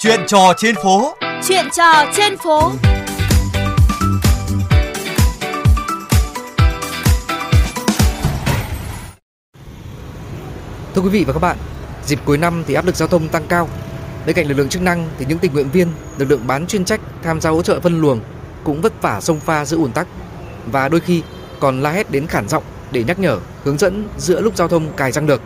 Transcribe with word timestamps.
Chuyện 0.00 0.20
trò 0.26 0.52
trên 0.56 0.74
phố. 0.84 1.14
Chuyện 1.48 1.64
trò 1.76 2.04
trên 2.16 2.36
phố. 2.36 2.72
Thưa 10.94 11.02
quý 11.02 11.08
vị 11.08 11.24
và 11.24 11.32
các 11.32 11.38
bạn, 11.38 11.56
dịp 12.06 12.18
cuối 12.24 12.38
năm 12.38 12.64
thì 12.66 12.74
áp 12.74 12.86
lực 12.86 12.96
giao 12.96 13.08
thông 13.08 13.28
tăng 13.28 13.46
cao. 13.48 13.68
Bên 14.26 14.36
cạnh 14.36 14.48
lực 14.48 14.54
lượng 14.54 14.68
chức 14.68 14.82
năng 14.82 15.08
thì 15.18 15.24
những 15.28 15.38
tình 15.38 15.52
nguyện 15.52 15.70
viên, 15.70 15.88
lực 16.18 16.30
lượng 16.30 16.46
bán 16.46 16.66
chuyên 16.66 16.84
trách 16.84 17.00
tham 17.22 17.40
gia 17.40 17.50
hỗ 17.50 17.62
trợ 17.62 17.80
phân 17.80 18.00
luồng 18.00 18.20
cũng 18.64 18.80
vất 18.80 19.02
vả 19.02 19.20
sông 19.20 19.40
pha 19.40 19.64
giữ 19.64 19.76
ùn 19.76 19.92
tắc 19.92 20.06
và 20.66 20.88
đôi 20.88 21.00
khi 21.00 21.22
còn 21.60 21.82
la 21.82 21.90
hét 21.90 22.10
đến 22.10 22.26
khản 22.26 22.48
giọng 22.48 22.62
để 22.90 23.04
nhắc 23.04 23.18
nhở, 23.18 23.38
hướng 23.64 23.78
dẫn 23.78 24.08
giữa 24.18 24.40
lúc 24.40 24.56
giao 24.56 24.68
thông 24.68 24.92
cài 24.92 25.12
răng 25.12 25.26
được. 25.26 25.40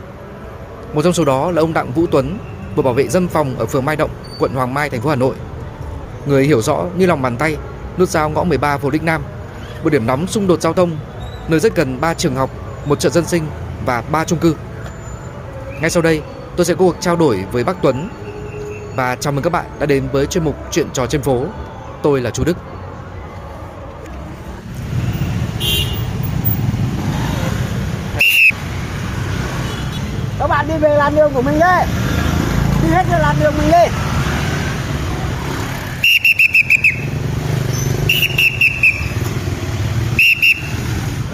Một 0.94 1.02
trong 1.02 1.12
số 1.12 1.24
đó 1.24 1.50
là 1.50 1.62
ông 1.62 1.72
Đặng 1.72 1.92
Vũ 1.92 2.06
Tuấn, 2.06 2.38
một 2.76 2.82
bảo 2.82 2.94
vệ 2.94 3.08
dân 3.08 3.28
phòng 3.28 3.54
ở 3.58 3.66
phường 3.66 3.84
Mai 3.84 3.96
Động, 3.96 4.10
quận 4.38 4.54
Hoàng 4.54 4.74
Mai, 4.74 4.90
thành 4.90 5.00
phố 5.00 5.10
Hà 5.10 5.16
Nội. 5.16 5.34
Người 6.26 6.44
hiểu 6.44 6.62
rõ 6.62 6.84
như 6.96 7.06
lòng 7.06 7.22
bàn 7.22 7.36
tay 7.36 7.56
nút 7.98 8.08
giao 8.08 8.30
ngõ 8.30 8.44
13 8.44 8.78
Phố 8.78 8.90
Đinh 8.90 9.04
Nam, 9.04 9.22
một 9.84 9.90
điểm 9.90 10.06
nóng 10.06 10.26
xung 10.26 10.46
đột 10.46 10.60
giao 10.60 10.72
thông, 10.72 10.96
nơi 11.48 11.60
rất 11.60 11.76
gần 11.76 12.00
3 12.00 12.14
trường 12.14 12.34
học, 12.34 12.50
một 12.86 13.00
chợ 13.00 13.10
dân 13.10 13.26
sinh 13.26 13.46
và 13.86 14.02
3 14.12 14.24
chung 14.24 14.38
cư. 14.38 14.54
Ngay 15.80 15.90
sau 15.90 16.02
đây, 16.02 16.22
tôi 16.56 16.66
sẽ 16.66 16.74
có 16.74 16.78
cuộc 16.78 16.96
trao 17.00 17.16
đổi 17.16 17.44
với 17.52 17.64
bác 17.64 17.82
Tuấn 17.82 18.08
và 18.96 19.16
chào 19.16 19.32
mừng 19.32 19.42
các 19.42 19.50
bạn 19.50 19.64
đã 19.78 19.86
đến 19.86 20.08
với 20.12 20.26
chuyên 20.26 20.44
mục 20.44 20.56
Chuyện 20.70 20.86
trò 20.92 21.06
trên 21.06 21.22
phố. 21.22 21.44
Tôi 22.02 22.20
là 22.20 22.30
Chu 22.30 22.44
Đức. 22.44 22.56
các 30.38 30.48
bạn 30.48 30.68
đi 30.68 30.74
về 30.80 30.96
làn 30.96 31.16
đường 31.16 31.30
của 31.34 31.42
mình 31.42 31.58
đi 31.58 32.01
đi 32.82 32.88
hết 32.88 33.04
cho 33.10 33.18
làn 33.18 33.36
đường 33.40 33.54
mình 33.58 33.70
đi 33.70 33.88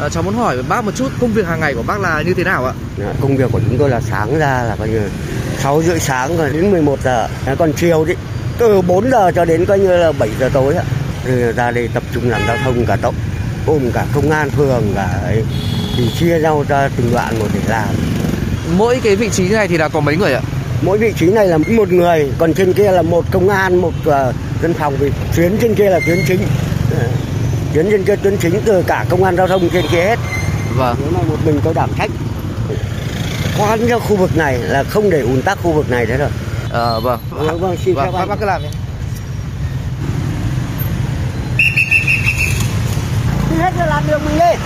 À, 0.00 0.08
cháu 0.08 0.22
muốn 0.22 0.34
hỏi 0.34 0.62
bác 0.68 0.84
một 0.84 0.92
chút 0.96 1.08
công 1.20 1.32
việc 1.32 1.46
hàng 1.46 1.60
ngày 1.60 1.74
của 1.74 1.82
bác 1.82 2.00
là 2.00 2.22
như 2.22 2.34
thế 2.34 2.44
nào 2.44 2.64
ạ? 2.66 2.72
Dạ, 2.98 3.12
công 3.20 3.36
việc 3.36 3.52
của 3.52 3.60
chúng 3.68 3.78
tôi 3.78 3.90
là 3.90 4.00
sáng 4.00 4.38
ra 4.38 4.62
là 4.62 4.76
coi 4.78 4.88
như 4.88 5.08
6 5.58 5.82
rưỡi 5.82 5.98
sáng 6.00 6.36
rồi 6.36 6.50
đến 6.50 6.70
11 6.70 6.98
giờ 7.04 7.28
Dạ, 7.46 7.54
còn 7.54 7.72
chiều 7.72 8.04
thì 8.08 8.14
từ 8.58 8.82
4 8.82 9.10
giờ 9.10 9.30
cho 9.34 9.44
đến 9.44 9.64
coi 9.66 9.78
như 9.78 9.96
là 9.96 10.12
7 10.12 10.28
giờ 10.40 10.50
tối 10.52 10.74
ạ 10.74 10.84
ra 11.56 11.70
đây 11.70 11.88
tập 11.94 12.02
trung 12.14 12.30
làm 12.30 12.40
giao 12.46 12.56
thông 12.64 12.86
cả 12.86 12.96
tổng 13.02 13.14
gồm 13.66 13.90
cả 13.94 14.04
công 14.14 14.30
an 14.30 14.50
phường 14.50 14.82
cả 14.94 15.08
ấy 15.24 15.44
thì 15.96 16.10
chia 16.20 16.38
nhau 16.38 16.64
ra 16.68 16.88
từng 16.96 17.10
đoạn 17.12 17.38
một 17.38 17.46
để 17.54 17.60
làm 17.68 17.88
Mỗi 18.76 19.00
cái 19.04 19.16
vị 19.16 19.28
trí 19.28 19.48
này 19.48 19.68
thì 19.68 19.78
là 19.78 19.88
có 19.88 20.00
mấy 20.00 20.16
người 20.16 20.34
ạ? 20.34 20.40
Mỗi 20.82 20.98
vị 20.98 21.12
trí 21.16 21.26
này 21.26 21.46
là 21.46 21.58
một 21.58 21.92
người 21.92 22.32
còn 22.38 22.54
trên 22.54 22.72
kia 22.72 22.90
là 22.90 23.02
một 23.02 23.24
công 23.30 23.48
an 23.48 23.76
một 23.76 23.92
uh, 24.08 24.34
dân 24.62 24.74
phòng 24.74 24.96
vì 24.98 25.10
tuyến 25.36 25.56
trên 25.60 25.74
kia 25.74 25.90
là 25.90 26.00
tuyến 26.06 26.18
chính 26.28 26.40
Ờ, 27.00 27.06
tuyến 27.74 27.90
trên 27.90 28.04
kia 28.04 28.16
tuyến 28.16 28.36
chính 28.36 28.60
từ 28.64 28.82
cả 28.86 29.04
công 29.08 29.24
an 29.24 29.36
giao 29.36 29.48
thông 29.48 29.68
trên 29.72 29.84
kia 29.92 30.00
hết 30.00 30.18
Vâng. 30.76 30.96
nếu 31.00 31.10
mà 31.12 31.20
một 31.28 31.36
mình 31.44 31.60
tôi 31.64 31.74
đảm 31.74 31.90
trách 31.98 32.10
khoan 33.58 33.80
cho 33.88 33.98
khu 33.98 34.16
vực 34.16 34.36
này 34.36 34.58
là 34.58 34.84
không 34.84 35.10
để 35.10 35.20
ùn 35.20 35.42
tắc 35.42 35.58
khu 35.62 35.72
vực 35.72 35.90
này 35.90 36.06
thế 36.06 36.16
rồi 36.16 36.28
À, 36.72 36.98
vâng. 37.02 37.20
Vâng, 37.30 37.60
vâng, 37.60 37.76
xin 37.84 37.94
vâng, 37.94 38.12
phép 38.12 38.26
bác, 38.28 38.40
cứ 38.40 38.46
làm 38.46 38.62
đi 38.62 38.68
hết 43.58 43.72
cho 43.78 43.86
làn 43.86 44.02
đường 44.08 44.20
mình 44.24 44.38
đi 44.38 44.60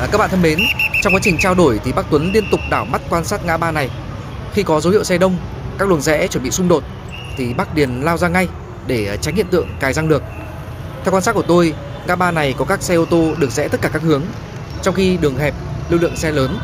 À, 0.00 0.06
các 0.12 0.18
bạn 0.18 0.30
thân 0.30 0.42
mến, 0.42 0.58
trong 1.02 1.14
quá 1.14 1.20
trình 1.22 1.38
trao 1.38 1.54
đổi 1.54 1.80
thì 1.84 1.92
bác 1.92 2.02
Tuấn 2.10 2.30
liên 2.34 2.44
tục 2.50 2.60
đảo 2.70 2.84
mắt 2.84 3.00
quan 3.10 3.24
sát 3.24 3.44
ngã 3.44 3.56
ba 3.56 3.70
này. 3.70 3.88
Khi 4.54 4.62
có 4.62 4.80
dấu 4.80 4.92
hiệu 4.92 5.04
xe 5.04 5.18
đông, 5.18 5.36
các 5.78 5.88
luồng 5.88 6.00
rẽ 6.00 6.26
chuẩn 6.26 6.44
bị 6.44 6.50
xung 6.50 6.68
đột 6.68 6.84
thì 7.36 7.54
bác 7.54 7.74
Điền 7.74 8.00
lao 8.00 8.16
ra 8.16 8.28
ngay 8.28 8.48
để 8.86 9.06
ờ, 9.06 9.16
tránh 9.16 9.34
hiện 9.34 9.46
tượng 9.50 9.68
cài 9.80 9.92
răng 9.92 10.08
được. 10.08 10.22
Theo 11.04 11.14
quan 11.14 11.22
sát 11.22 11.34
của 11.34 11.42
tôi, 11.42 11.74
ngã 12.06 12.16
ba 12.16 12.30
này 12.30 12.54
có 12.58 12.64
các 12.64 12.82
xe 12.82 12.94
ô 12.94 13.04
tô 13.04 13.34
được 13.38 13.50
rẽ 13.50 13.68
tất 13.68 13.80
cả 13.82 13.88
các 13.88 14.02
hướng, 14.02 14.22
trong 14.82 14.94
khi 14.94 15.16
đường 15.16 15.38
hẹp, 15.38 15.54
lưu 15.88 16.00
lượng 16.00 16.16
xe 16.16 16.30
lớn. 16.30 16.58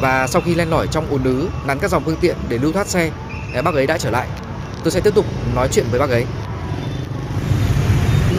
Và 0.00 0.26
sau 0.26 0.42
khi 0.42 0.54
len 0.54 0.70
lỏi 0.70 0.86
trong 0.86 1.06
ùn 1.10 1.24
ứ, 1.24 1.48
nắn 1.66 1.78
các 1.78 1.90
dòng 1.90 2.04
phương 2.04 2.16
tiện 2.20 2.36
để 2.48 2.58
lưu 2.58 2.72
thoát 2.72 2.88
xe, 2.88 3.10
ờ, 3.54 3.62
bác 3.62 3.74
ấy 3.74 3.86
đã 3.86 3.98
trở 3.98 4.10
lại. 4.10 4.28
Tôi 4.84 4.90
sẽ 4.90 5.00
tiếp 5.00 5.14
tục 5.14 5.24
nói 5.54 5.68
chuyện 5.72 5.86
với 5.90 6.00
bác 6.00 6.10
ấy. 6.10 6.26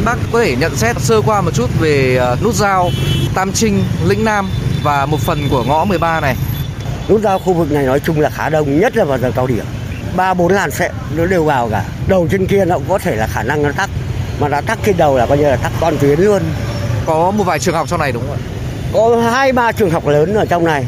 Bác 0.05 0.15
có 0.33 0.39
thể 0.39 0.55
nhận 0.55 0.75
xét 0.75 0.99
sơ 0.99 1.21
qua 1.21 1.41
một 1.41 1.51
chút 1.53 1.69
về 1.79 2.15
ờ, 2.15 2.37
nút 2.43 2.55
giao 2.55 2.89
Tam 3.35 3.51
Trinh, 3.53 3.83
Lĩnh 4.05 4.25
Nam 4.25 4.49
và 4.83 5.05
một 5.05 5.19
phần 5.19 5.39
của 5.49 5.63
ngõ 5.63 5.85
13 5.85 6.19
này 6.19 6.35
nút 7.09 7.21
giao 7.21 7.39
khu 7.39 7.53
vực 7.53 7.71
này 7.71 7.85
nói 7.85 7.99
chung 7.99 8.19
là 8.19 8.29
khá 8.29 8.49
đông 8.49 8.79
nhất 8.79 8.97
là 8.97 9.03
vào 9.03 9.17
giờ 9.17 9.31
cao 9.35 9.47
điểm. 9.47 9.65
Ba 10.15 10.33
bốn 10.33 10.51
làn 10.51 10.71
xe 10.71 10.89
nó 11.17 11.25
đều 11.25 11.43
vào 11.43 11.69
cả. 11.69 11.83
Đầu 12.07 12.27
trên 12.31 12.47
kia 12.47 12.65
nó 12.65 12.75
cũng 12.75 12.89
có 12.89 12.97
thể 12.97 13.15
là 13.15 13.27
khả 13.27 13.43
năng 13.43 13.63
nó 13.63 13.71
tắc. 13.71 13.89
Mà 14.39 14.47
đã 14.47 14.61
tắc 14.61 14.79
trên 14.85 14.97
đầu 14.97 15.17
là 15.17 15.25
coi 15.25 15.37
như 15.37 15.43
là 15.43 15.55
tắc 15.55 15.71
toàn 15.79 15.97
tuyến 15.97 16.19
luôn. 16.19 16.41
Có 17.05 17.31
một 17.31 17.43
vài 17.43 17.59
trường 17.59 17.75
học 17.75 17.87
trong 17.89 17.99
này 17.99 18.11
đúng 18.11 18.23
không 18.27 18.37
ạ? 18.37 18.55
có 18.93 19.21
hai 19.31 19.53
ba 19.53 19.71
trường 19.71 19.89
học 19.89 20.07
lớn 20.07 20.33
ở 20.33 20.45
trong 20.45 20.65
này. 20.65 20.85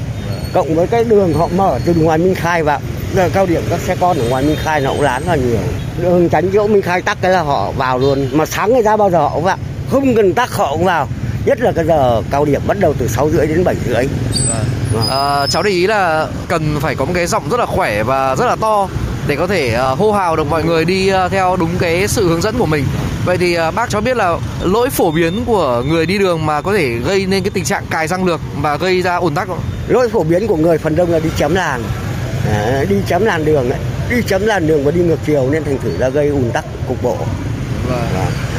Cộng 0.54 0.76
với 0.76 0.88
cái 0.88 1.04
đường 1.04 1.34
họ 1.34 1.48
mở 1.56 1.80
từ 1.86 1.94
ngoài 1.94 2.18
Minh 2.18 2.36
Khai 2.36 2.64
vào. 2.64 2.80
Giờ 3.16 3.30
cao 3.34 3.46
điểm 3.46 3.62
các 3.70 3.80
xe 3.80 3.96
con 4.00 4.18
ở 4.18 4.30
ngoài 4.30 4.44
Minh 4.44 4.56
Khai 4.64 4.82
nó 4.82 4.90
cũng 4.90 5.02
lán 5.02 5.24
vào 5.26 5.38
nhiều. 5.38 5.60
Đường 6.02 6.30
tránh 6.30 6.50
chỗ 6.54 6.68
Minh 6.68 6.82
Khai 6.82 7.02
tắc 7.02 7.18
cái 7.22 7.32
là 7.32 7.42
họ 7.42 7.72
vào 7.72 7.98
luôn. 7.98 8.30
Mà 8.32 8.46
sáng 8.46 8.74
ngày 8.74 8.82
ra 8.82 8.98
bao 8.98 9.10
giờ 9.10 9.18
họ 9.18 9.32
cũng 9.36 9.44
vào. 9.44 9.58
Không 9.90 10.16
cần 10.16 10.34
tắc 10.34 10.52
họ 10.52 10.72
cũng 10.72 10.86
vào. 10.86 11.08
Nhất 11.46 11.62
là 11.62 11.72
cái 11.72 11.86
giờ 11.86 12.22
cao 12.32 12.46
điểm 12.46 12.62
bắt 12.68 12.78
đầu 12.80 12.94
từ 12.98 13.08
6 13.08 13.30
rưỡi 13.30 13.48
đến 13.48 13.64
7 13.64 13.76
rưỡi 13.88 14.08
Ờ, 15.10 15.48
cháu 15.50 15.64
để 15.64 15.72
ý 15.72 15.88
là 15.88 16.28
cần 16.48 16.78
phải 16.80 16.96
có 16.96 17.06
một 17.06 17.12
cái 17.16 17.28
giọng 17.28 17.50
rất 17.52 17.60
là 17.60 17.66
khỏe 17.66 18.04
và 18.04 18.36
rất 18.36 18.46
là 18.46 18.56
to 18.56 18.88
để 19.28 19.36
có 19.36 19.48
thể 19.48 19.74
ờ, 19.74 19.94
hô 19.94 20.12
hào 20.12 20.36
được 20.36 20.48
mọi 20.50 20.64
người 20.64 20.86
đi 20.86 21.08
ờ, 21.08 21.30
theo 21.30 21.56
đúng 21.56 21.70
cái 21.80 22.08
sự 22.08 22.28
hướng 22.30 22.42
dẫn 22.42 22.56
của 22.58 22.66
mình. 22.66 22.86
Vậy 23.26 23.38
thì 23.38 23.54
ờ, 23.54 23.72
bác 23.72 23.90
cho 23.90 24.02
biết 24.02 24.18
là 24.18 24.38
lỗi 24.62 24.90
phổ 24.90 25.12
biến 25.12 25.46
của 25.46 25.84
người 25.88 26.06
đi 26.06 26.18
đường 26.18 26.46
mà 26.46 26.62
có 26.62 26.74
thể 26.74 26.90
gây 26.90 27.26
nên 27.26 27.44
cái 27.44 27.52
tình 27.54 27.64
trạng 27.64 27.86
cài 27.90 28.08
răng 28.08 28.26
lược 28.26 28.40
và 28.62 28.76
gây 28.76 29.02
ra 29.02 29.16
ùn 29.16 29.36
tắc 29.36 29.48
không? 29.48 29.60
lỗi 29.88 30.10
phổ 30.10 30.24
biến 30.24 30.48
của 30.48 30.56
người 30.56 30.78
phần 30.78 30.96
đông 30.96 31.12
là 31.12 31.20
đi 31.20 31.30
chấm 31.38 31.56
làn 31.56 31.84
Đấy, 32.52 32.86
đi 32.86 32.96
chấm 33.08 33.26
làn 33.26 33.46
đường 33.46 33.70
ấy. 33.70 33.80
đi 34.10 34.16
chấm 34.28 34.46
làn 34.46 34.68
đường 34.68 34.84
và 34.86 34.92
đi 34.92 35.02
ngược 35.02 35.20
chiều 35.26 35.50
nên 35.52 35.64
thành 35.64 35.78
thử 35.84 35.98
ra 35.98 36.10
gây 36.10 36.28
ùn 36.28 36.52
tắc 36.54 36.66
cục 36.88 37.04
bộ 37.04 37.18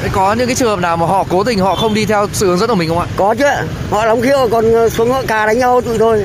Thế 0.03 0.09
có 0.13 0.33
những 0.33 0.47
cái 0.47 0.55
trường 0.55 0.69
hợp 0.69 0.79
nào 0.79 0.97
mà 0.97 1.07
họ 1.07 1.25
cố 1.31 1.45
tình 1.45 1.59
họ 1.59 1.75
không 1.75 1.95
đi 1.95 2.05
theo 2.05 2.27
sự 2.33 2.47
hướng 2.47 2.59
dẫn 2.59 2.69
của 2.69 2.75
mình 2.75 2.89
không 2.89 2.99
ạ? 2.99 3.07
có 3.17 3.35
chứ 3.39 3.45
họ 3.91 4.05
lắm 4.05 4.21
khi 4.23 4.31
họ 4.31 4.49
còn 4.51 4.91
xuống 4.91 5.11
họ 5.13 5.23
cà 5.27 5.47
đánh 5.47 5.59
nhau 5.59 5.81
tụi 5.81 5.99
tôi 5.99 6.25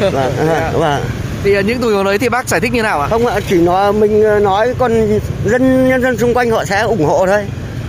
vâng, 0.00 0.32
vâng. 0.72 1.02
Thì 1.44 1.54
ờ, 1.54 1.60
những 1.60 1.78
tình 1.78 1.92
huống 1.92 2.04
đấy 2.04 2.18
thì 2.18 2.28
bác 2.28 2.48
giải 2.48 2.60
thích 2.60 2.72
như 2.72 2.82
nào 2.82 3.00
ạ? 3.00 3.06
không 3.10 3.26
ạ 3.26 3.40
chỉ 3.48 3.60
nói 3.60 3.92
mình 3.92 4.42
nói 4.42 4.74
còn 4.78 5.20
dân 5.44 5.88
nhân 5.88 6.02
dân 6.02 6.18
xung 6.18 6.34
quanh 6.34 6.50
họ 6.50 6.64
sẽ 6.64 6.80
ủng 6.80 7.04
hộ 7.04 7.26
thôi 7.26 7.46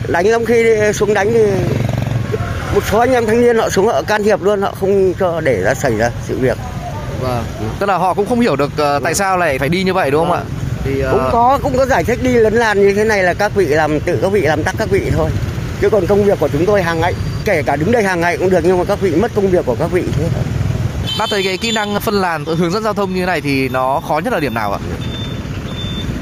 đánh 0.07 0.27
lắm 0.27 0.45
khi 0.45 0.63
xuống 0.93 1.13
đánh 1.13 1.33
thì 1.33 1.43
một 2.75 2.83
số 2.91 2.99
anh 2.99 3.11
em 3.11 3.25
thanh 3.25 3.41
niên 3.41 3.57
họ 3.57 3.69
xuống 3.69 3.87
họ 3.87 4.01
can 4.01 4.23
thiệp 4.23 4.43
luôn 4.43 4.61
họ 4.61 4.73
không 4.79 5.13
cho 5.19 5.41
để 5.41 5.61
ra 5.61 5.73
xảy 5.73 5.97
ra 5.97 6.09
sự 6.27 6.37
việc 6.39 6.57
Vâng. 7.21 7.43
Tức 7.79 7.85
là 7.85 7.97
họ 7.97 8.13
cũng 8.13 8.25
không 8.25 8.39
hiểu 8.39 8.55
được 8.55 8.71
ờ, 8.77 8.99
tại 9.03 9.13
sao 9.13 9.37
lại 9.37 9.59
phải 9.59 9.69
đi 9.69 9.83
như 9.83 9.93
vậy 9.93 10.11
đúng 10.11 10.27
không 10.27 10.37
ạ? 10.37 10.41
Thì 10.85 10.99
ờ, 10.99 11.11
cũng 11.11 11.29
có 11.31 11.59
cũng 11.63 11.77
có 11.77 11.85
giải 11.85 12.03
thích 12.03 12.19
đi 12.23 12.33
lấn 12.33 12.53
làn 12.53 12.87
như 12.87 12.93
thế 12.93 13.03
này 13.03 13.23
là 13.23 13.33
các 13.33 13.55
vị 13.55 13.65
làm 13.65 13.99
tự 13.99 14.19
các 14.21 14.31
vị 14.31 14.41
làm 14.41 14.63
tắc 14.63 14.75
các 14.77 14.89
vị 14.89 15.11
thôi. 15.15 15.29
Chứ 15.81 15.89
còn 15.89 16.07
công 16.07 16.23
việc 16.23 16.39
của 16.39 16.47
chúng 16.47 16.65
tôi 16.65 16.81
hàng 16.81 16.99
ngày 16.99 17.13
kể 17.45 17.63
cả 17.63 17.75
đứng 17.75 17.91
đây 17.91 18.03
hàng 18.03 18.21
ngày 18.21 18.37
cũng 18.37 18.49
được 18.49 18.59
nhưng 18.63 18.77
mà 18.77 18.83
các 18.83 19.01
vị 19.01 19.15
mất 19.15 19.31
công 19.35 19.47
việc 19.47 19.65
của 19.65 19.75
các 19.79 19.91
vị 19.91 20.03
thế 20.17 20.23
thôi. 20.33 20.43
Bác 21.19 21.25
thấy 21.29 21.43
cái 21.43 21.57
kỹ 21.57 21.71
năng 21.71 22.01
phân 22.01 22.21
làn 22.21 22.45
hướng 22.45 22.71
dẫn 22.71 22.83
giao 22.83 22.93
thông 22.93 23.13
như 23.13 23.19
thế 23.19 23.25
này 23.25 23.41
thì 23.41 23.69
nó 23.69 24.01
khó 24.07 24.21
nhất 24.23 24.33
là 24.33 24.39
điểm 24.39 24.53
nào 24.53 24.73
ạ? 24.73 24.79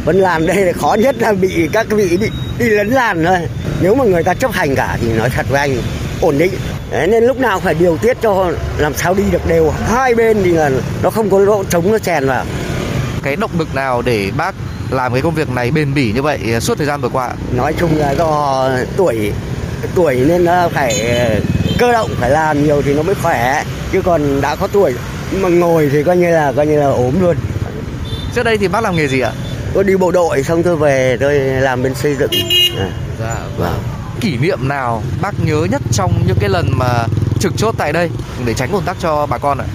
Vẫn 0.05 0.19
làn 0.19 0.45
đây 0.47 0.57
là 0.57 0.73
khó 0.73 0.95
nhất 0.99 1.15
là 1.19 1.33
bị 1.33 1.69
các 1.73 1.87
vị 1.89 2.17
đi, 2.17 2.27
đi 2.59 2.69
lấn 2.69 2.87
làn 2.89 3.25
thôi. 3.25 3.37
Nếu 3.81 3.95
mà 3.95 4.03
người 4.03 4.23
ta 4.23 4.33
chấp 4.33 4.51
hành 4.51 4.75
cả 4.75 4.97
thì 5.01 5.13
nói 5.13 5.29
thật 5.29 5.45
với 5.49 5.59
anh 5.59 5.77
ổn 6.21 6.37
định. 6.37 6.51
Đấy, 6.91 7.07
Nên 7.07 7.23
lúc 7.23 7.39
nào 7.39 7.59
phải 7.59 7.73
điều 7.73 7.97
tiết 7.97 8.17
cho 8.21 8.51
làm 8.77 8.93
sao 8.93 9.13
đi 9.13 9.23
được 9.31 9.47
đều. 9.47 9.73
Hai 9.87 10.15
bên 10.15 10.37
thì 10.43 10.51
là 10.51 10.71
nó 11.03 11.09
không 11.09 11.29
có 11.29 11.39
lỗ 11.39 11.63
trống 11.63 11.91
nó 11.91 11.97
chèn 11.97 12.27
vào 12.27 12.45
Cái 13.23 13.35
động 13.35 13.51
lực 13.57 13.75
nào 13.75 14.01
để 14.01 14.31
bác 14.37 14.55
làm 14.89 15.13
cái 15.13 15.21
công 15.21 15.35
việc 15.35 15.49
này 15.49 15.71
bền 15.71 15.93
bỉ 15.93 16.11
như 16.11 16.21
vậy 16.21 16.39
suốt 16.61 16.77
thời 16.77 16.87
gian 16.87 17.01
vừa 17.01 17.09
qua? 17.09 17.29
Nói 17.51 17.73
chung 17.79 17.97
là 17.97 18.11
do 18.11 18.69
tuổi 18.97 19.31
tuổi 19.95 20.15
nên 20.15 20.45
nó 20.45 20.69
phải 20.69 20.95
cơ 21.79 21.91
động 21.91 22.09
phải 22.19 22.29
làm 22.29 22.63
nhiều 22.63 22.81
thì 22.81 22.93
nó 22.93 23.03
mới 23.03 23.15
khỏe 23.15 23.63
Chứ 23.91 24.01
còn 24.01 24.41
đã 24.41 24.55
có 24.55 24.67
tuổi 24.67 24.93
mà 25.31 25.49
ngồi 25.49 25.89
thì 25.91 26.03
coi 26.03 26.17
như 26.17 26.29
là 26.29 26.53
coi 26.55 26.67
như 26.67 26.79
là 26.79 26.85
ốm 26.85 27.21
luôn 27.21 27.37
Trước 28.35 28.43
đây 28.43 28.57
thì 28.57 28.67
bác 28.67 28.83
làm 28.83 28.95
nghề 28.95 29.07
gì 29.07 29.19
ạ? 29.19 29.31
Tôi 29.73 29.83
đi 29.83 29.95
bộ 29.95 30.11
đội 30.11 30.43
xong 30.43 30.63
tôi 30.63 30.75
về 30.75 31.17
tôi 31.19 31.35
làm 31.39 31.83
bên 31.83 31.95
xây 31.95 32.15
dựng 32.15 32.31
à. 32.79 32.89
Dạ 33.19 33.35
vâng. 33.57 33.83
Kỷ 34.21 34.37
niệm 34.37 34.67
nào 34.67 35.03
bác 35.21 35.33
nhớ 35.45 35.67
nhất 35.71 35.81
trong 35.91 36.23
những 36.27 36.37
cái 36.39 36.49
lần 36.49 36.69
mà 36.71 37.05
trực 37.39 37.53
chốt 37.57 37.75
tại 37.77 37.93
đây 37.93 38.09
để 38.45 38.53
tránh 38.53 38.71
ùn 38.71 38.83
tắc 38.85 38.97
cho 38.99 39.25
bà 39.25 39.37
con 39.37 39.57
ạ? 39.57 39.65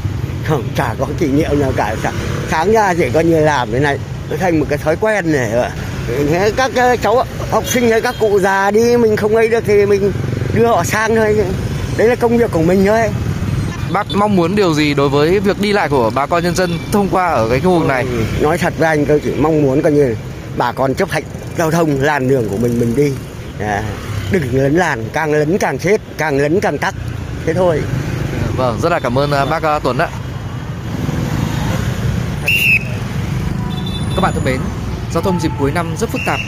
Không 0.45 0.63
chả 0.77 0.95
có 0.99 1.07
kỷ 1.19 1.27
niệm 1.27 1.61
nào 1.61 1.73
cả 1.77 1.97
sáng, 2.03 2.15
sáng 2.51 2.73
ra 2.73 2.95
chỉ 2.95 3.11
coi 3.11 3.25
như 3.25 3.41
làm 3.41 3.73
cái 3.73 3.81
này 3.81 3.99
nó 4.31 4.37
thành 4.37 4.61
một 4.61 4.67
cái 4.69 4.79
thói 4.79 4.97
quen 4.97 5.33
này 5.33 5.51
rồi. 5.53 5.67
Thế 6.29 6.53
các 6.57 6.73
cháu 7.03 7.25
học 7.51 7.65
sinh 7.67 7.91
hay 7.91 8.01
các 8.01 8.15
cụ 8.21 8.39
già 8.41 8.71
đi 8.71 8.97
mình 8.97 9.17
không 9.17 9.37
ấy 9.37 9.49
được 9.49 9.65
thì 9.67 9.87
mình 9.87 10.13
đưa 10.55 10.67
họ 10.67 10.85
sang 10.85 11.17
thôi 11.17 11.37
đấy 11.97 12.09
là 12.09 12.15
công 12.15 12.39
việc 12.39 12.51
của 12.53 12.63
mình 12.63 12.87
thôi 12.87 13.01
Bác 13.93 14.07
mong 14.15 14.37
muốn 14.37 14.57
điều 14.57 14.75
gì 14.75 14.95
đối 14.95 15.09
với 15.09 15.41
việc 15.41 15.61
đi 15.61 15.73
lại 15.73 15.89
của 15.89 16.11
bà 16.15 16.27
con 16.27 16.43
nhân 16.43 16.55
dân 16.55 16.79
thông 16.93 17.09
qua 17.09 17.29
ở 17.29 17.49
cái 17.51 17.61
khu 17.61 17.79
vực 17.79 17.89
này? 17.89 18.07
nói 18.41 18.59
thật 18.59 18.75
với 18.79 18.89
anh 18.89 19.07
tôi 19.07 19.21
chỉ 19.25 19.31
mong 19.39 19.63
muốn 19.63 19.83
coi 19.83 19.93
như 19.93 20.17
bà 20.57 20.73
con 20.73 20.95
chấp 20.95 21.11
hành 21.11 21.23
giao 21.59 21.71
thông 21.71 22.01
làn 22.01 22.29
đường 22.29 22.49
của 22.49 22.57
mình 22.57 22.81
mình 22.81 22.97
đi 22.97 23.13
à, 23.61 23.83
đừng 24.33 24.43
lấn 24.53 24.77
làn 24.77 25.05
càng 25.13 25.33
lấn 25.33 25.59
càng 25.59 25.79
chết 25.79 26.01
càng 26.19 26.39
lấn 26.39 26.61
càng 26.61 26.79
tắc 26.79 26.95
thế 27.47 27.55
thôi 27.55 27.81
Vâng, 28.57 28.79
rất 28.83 28.93
là 28.93 29.01
cảm 29.01 29.19
ơn 29.19 29.31
à, 29.31 29.45
bác 29.45 29.63
à, 29.63 29.79
Tuấn 29.79 29.99
ạ. 29.99 30.09
Các 34.19 34.23
bạn 34.23 34.35
thân 34.35 34.45
mến, 34.45 34.61
giao 35.13 35.23
thông 35.23 35.41
dịp 35.41 35.53
cuối 35.59 35.73
năm 35.73 35.97
rất 35.97 36.11
phức 36.11 36.21
tạp, 36.27 36.41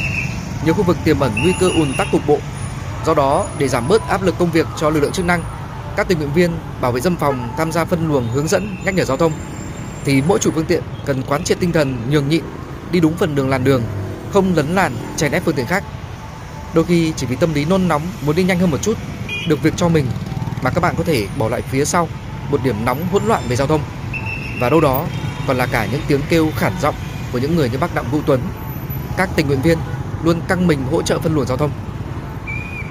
nhiều 0.64 0.74
khu 0.74 0.82
vực 0.82 0.96
tiềm 1.04 1.20
ẩn 1.20 1.32
nguy 1.42 1.52
cơ 1.60 1.68
ùn 1.68 1.94
tắc 1.98 2.06
cục 2.12 2.26
bộ. 2.26 2.38
Do 3.06 3.14
đó, 3.14 3.46
để 3.58 3.68
giảm 3.68 3.88
bớt 3.88 4.08
áp 4.08 4.22
lực 4.22 4.38
công 4.38 4.50
việc 4.50 4.66
cho 4.76 4.90
lực 4.90 5.00
lượng 5.00 5.12
chức 5.12 5.24
năng, 5.24 5.42
các 5.96 6.08
tình 6.08 6.18
nguyện 6.18 6.32
viên 6.34 6.50
bảo 6.80 6.92
vệ 6.92 7.00
dân 7.00 7.16
phòng 7.16 7.48
tham 7.56 7.72
gia 7.72 7.84
phân 7.84 8.08
luồng 8.08 8.28
hướng 8.28 8.48
dẫn 8.48 8.76
nhắc 8.84 8.94
nhở 8.94 9.04
giao 9.04 9.16
thông 9.16 9.32
thì 10.04 10.22
mỗi 10.22 10.38
chủ 10.38 10.50
phương 10.54 10.64
tiện 10.64 10.82
cần 11.06 11.22
quán 11.22 11.44
triệt 11.44 11.60
tinh 11.60 11.72
thần 11.72 11.96
nhường 12.10 12.28
nhịn, 12.28 12.44
đi 12.90 13.00
đúng 13.00 13.16
phần 13.16 13.34
đường 13.34 13.48
làn 13.48 13.64
đường, 13.64 13.82
không 14.32 14.54
lấn 14.54 14.74
làn 14.74 14.96
chèn 15.16 15.32
ép 15.32 15.44
phương 15.44 15.54
tiện 15.54 15.66
khác. 15.66 15.84
Đôi 16.74 16.84
khi 16.84 17.12
chỉ 17.16 17.26
vì 17.26 17.36
tâm 17.36 17.54
lý 17.54 17.64
nôn 17.64 17.88
nóng 17.88 18.02
muốn 18.26 18.36
đi 18.36 18.42
nhanh 18.42 18.58
hơn 18.58 18.70
một 18.70 18.82
chút, 18.82 18.98
được 19.48 19.62
việc 19.62 19.72
cho 19.76 19.88
mình 19.88 20.06
mà 20.62 20.70
các 20.70 20.80
bạn 20.80 20.94
có 20.98 21.04
thể 21.04 21.26
bỏ 21.38 21.48
lại 21.48 21.62
phía 21.62 21.84
sau 21.84 22.08
một 22.50 22.60
điểm 22.64 22.84
nóng 22.84 23.08
hỗn 23.12 23.22
loạn 23.24 23.42
về 23.48 23.56
giao 23.56 23.66
thông. 23.66 23.80
Và 24.60 24.70
đâu 24.70 24.80
đó 24.80 25.06
còn 25.46 25.56
là 25.56 25.66
cả 25.66 25.86
những 25.92 26.00
tiếng 26.08 26.20
kêu 26.28 26.50
khản 26.56 26.72
giọng 26.80 26.94
của 27.32 27.38
những 27.38 27.56
người 27.56 27.70
như 27.70 27.78
bác 27.78 27.94
Đặng 27.94 28.10
Vũ 28.10 28.20
Tuấn. 28.26 28.40
Các 29.16 29.28
tình 29.36 29.46
nguyện 29.46 29.62
viên 29.62 29.78
luôn 30.24 30.40
căng 30.48 30.66
mình 30.66 30.78
hỗ 30.90 31.02
trợ 31.02 31.18
phân 31.18 31.34
luồng 31.34 31.46
giao 31.46 31.56
thông. 31.56 31.70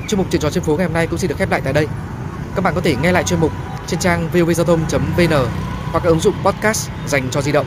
Chuyên 0.07 0.17
mục 0.17 0.27
chuyện 0.31 0.41
trò 0.41 0.49
trên 0.49 0.63
phố 0.63 0.75
ngày 0.77 0.85
hôm 0.85 0.93
nay 0.93 1.07
cũng 1.07 1.19
xin 1.19 1.29
được 1.29 1.35
khép 1.37 1.51
lại 1.51 1.61
tại 1.63 1.73
đây. 1.73 1.87
Các 2.55 2.63
bạn 2.63 2.75
có 2.75 2.81
thể 2.81 2.95
nghe 2.95 3.11
lại 3.11 3.23
chuyên 3.23 3.39
mục 3.39 3.51
trên 3.87 3.99
trang 3.99 4.29
vovgiao 4.33 4.65
thông.vn 4.65 5.33
hoặc 5.91 6.03
ứng 6.03 6.19
dụng 6.19 6.35
podcast 6.43 6.89
dành 7.07 7.29
cho 7.31 7.41
di 7.41 7.51
động. 7.51 7.65